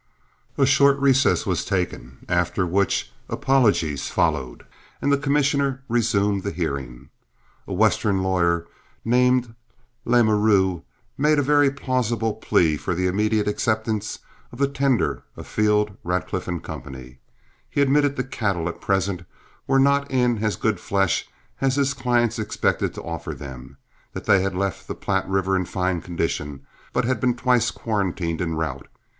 [0.57, 4.65] A short recess was taken, after which apologies followed,
[4.99, 7.11] and the commissioner resumed the hearing.
[7.67, 8.65] A Western lawyer,
[9.05, 9.53] named
[10.03, 10.83] Lemeraux,
[11.19, 14.17] made a very plausible plea for the immediate acceptance
[14.51, 16.83] of the tender of Field, Radcliff & Co.
[17.69, 19.21] He admitted that the cattle, at present,
[19.67, 21.27] were not in as good flesh
[21.61, 23.77] as his clients expected to offer them;
[24.13, 28.41] that they had left the Platte River in fine condition, but had been twice quarantined
[28.41, 28.87] en route.